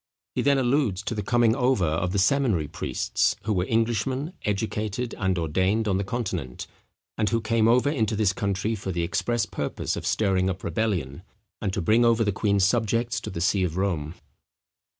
[0.33, 5.13] He then alludes to the coming over of the seminary priests, who were Englishmen, educated
[5.19, 6.65] and ordained on the Continent,
[7.19, 11.21] and who came over into this country for the express purpose of stirring up rebellion,
[11.61, 14.15] and to bring over the queen's subjects to the see of Rome.